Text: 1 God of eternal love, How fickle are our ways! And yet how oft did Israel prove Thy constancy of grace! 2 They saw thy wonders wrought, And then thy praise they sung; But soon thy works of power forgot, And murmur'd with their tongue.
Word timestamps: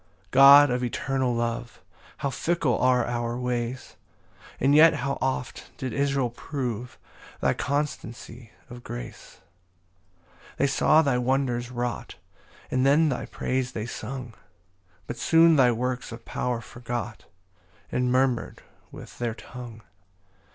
1 0.29 0.29
God 0.31 0.71
of 0.71 0.83
eternal 0.83 1.35
love, 1.35 1.79
How 2.17 2.31
fickle 2.31 2.75
are 2.79 3.05
our 3.05 3.37
ways! 3.37 3.97
And 4.59 4.73
yet 4.73 4.95
how 4.95 5.19
oft 5.21 5.69
did 5.77 5.93
Israel 5.93 6.31
prove 6.31 6.97
Thy 7.39 7.53
constancy 7.53 8.49
of 8.67 8.83
grace! 8.83 9.41
2 10.23 10.33
They 10.57 10.65
saw 10.65 11.03
thy 11.03 11.19
wonders 11.19 11.69
wrought, 11.69 12.15
And 12.71 12.83
then 12.83 13.09
thy 13.09 13.27
praise 13.27 13.73
they 13.73 13.85
sung; 13.85 14.33
But 15.05 15.17
soon 15.19 15.55
thy 15.55 15.71
works 15.71 16.11
of 16.11 16.25
power 16.25 16.61
forgot, 16.61 17.25
And 17.91 18.11
murmur'd 18.11 18.63
with 18.91 19.19
their 19.19 19.35
tongue. 19.35 19.83